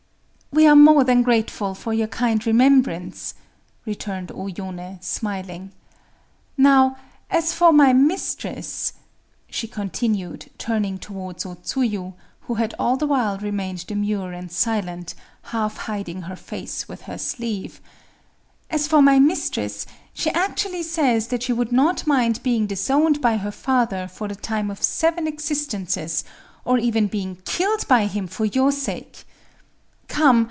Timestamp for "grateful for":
1.23-1.93